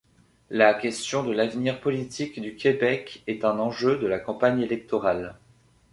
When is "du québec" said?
2.41-3.21